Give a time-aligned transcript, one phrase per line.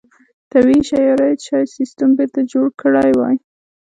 [0.51, 3.35] طبیعي شرایط شاید سیستم بېرته جوړ کړی وای.